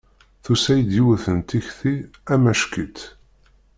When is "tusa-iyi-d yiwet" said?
0.43-1.25